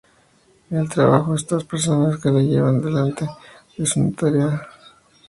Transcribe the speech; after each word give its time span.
El 0.71 0.89
trabajo 0.89 1.29
de 1.33 1.37
estas 1.37 1.63
personas 1.63 2.19
que 2.19 2.31
la 2.31 2.41
llevan 2.41 2.79
adelante 2.81 3.29
es 3.77 3.95
una 3.95 4.11
tarea 4.15 4.45
ad 4.47 4.53
honorem. 4.53 4.67